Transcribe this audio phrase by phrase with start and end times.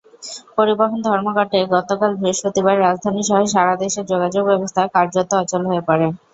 [0.57, 6.07] পরিবহন ধর্মঘটে গতকাল বৃহস্পতিবার রাজধানীসহ সারা দেশের যোগাযোগব্যবস্থা কার্যত অচল হয়ে পড়ে।